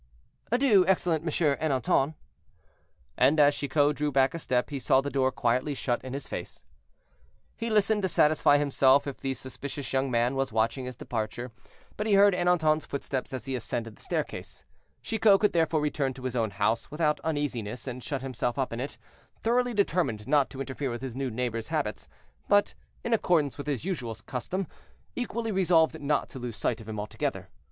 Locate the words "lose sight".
26.39-26.81